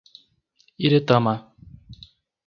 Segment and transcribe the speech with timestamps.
[0.85, 1.33] Iretama